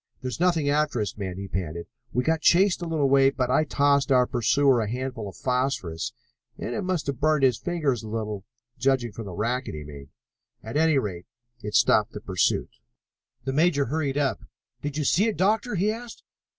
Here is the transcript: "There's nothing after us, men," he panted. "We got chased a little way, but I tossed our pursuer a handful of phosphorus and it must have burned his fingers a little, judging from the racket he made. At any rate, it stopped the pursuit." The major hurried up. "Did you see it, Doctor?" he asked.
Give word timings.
"There's 0.23 0.39
nothing 0.39 0.67
after 0.67 0.99
us, 0.99 1.15
men," 1.15 1.37
he 1.37 1.47
panted. 1.47 1.85
"We 2.11 2.23
got 2.23 2.41
chased 2.41 2.81
a 2.81 2.87
little 2.87 3.07
way, 3.07 3.29
but 3.29 3.51
I 3.51 3.65
tossed 3.65 4.11
our 4.11 4.25
pursuer 4.25 4.81
a 4.81 4.89
handful 4.89 5.29
of 5.29 5.35
phosphorus 5.35 6.11
and 6.57 6.73
it 6.73 6.81
must 6.81 7.05
have 7.05 7.19
burned 7.19 7.43
his 7.43 7.59
fingers 7.59 8.01
a 8.01 8.07
little, 8.09 8.43
judging 8.79 9.11
from 9.11 9.25
the 9.25 9.33
racket 9.35 9.75
he 9.75 9.83
made. 9.83 10.09
At 10.63 10.75
any 10.75 10.97
rate, 10.97 11.27
it 11.61 11.75
stopped 11.75 12.13
the 12.13 12.19
pursuit." 12.19 12.71
The 13.43 13.53
major 13.53 13.85
hurried 13.85 14.17
up. 14.17 14.39
"Did 14.81 14.97
you 14.97 15.03
see 15.03 15.27
it, 15.27 15.37
Doctor?" 15.37 15.75
he 15.75 15.91
asked. 15.91 16.23